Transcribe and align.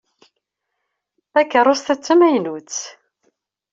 Takeṛṛust-a 1.31 1.93
d 1.99 1.99
tamaynutt. 2.05 2.77